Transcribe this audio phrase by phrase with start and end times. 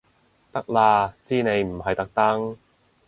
[0.51, 2.57] 得啦知你唔係特登